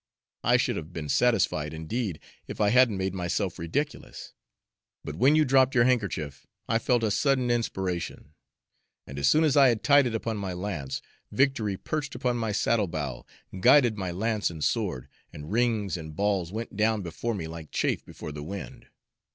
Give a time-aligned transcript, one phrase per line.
[0.43, 4.33] I should have been satisfied, indeed, if I hadn't made myself ridiculous;
[5.03, 8.33] but when you dropped your handkerchief, I felt a sudden inspiration;
[9.05, 12.51] and as soon as I had tied it upon my lance, victory perched upon my
[12.51, 13.27] saddle bow,
[13.59, 18.03] guided my lance and sword, and rings and balls went down before me like chaff
[18.03, 18.87] before the wind.